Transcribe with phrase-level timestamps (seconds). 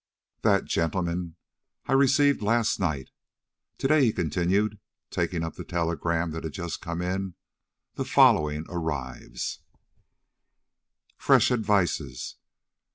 [0.41, 1.35] "That, gentlemen,
[1.85, 3.11] I received last night.
[3.77, 4.79] To day," he continued,
[5.11, 7.35] taking up the telegram that had just come in,
[7.93, 9.59] "the following arrives:
[11.17, 12.37] "Fresh advices.